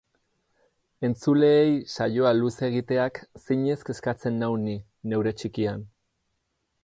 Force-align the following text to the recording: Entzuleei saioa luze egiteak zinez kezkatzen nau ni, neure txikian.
Entzuleei 1.07 1.75
saioa 1.95 2.31
luze 2.39 2.63
egiteak 2.69 3.21
zinez 3.43 3.77
kezkatzen 3.89 4.41
nau 4.45 4.51
ni, 4.65 4.75
neure 5.11 5.35
txikian. 5.43 5.85